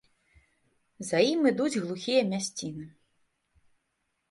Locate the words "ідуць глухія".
1.51-2.21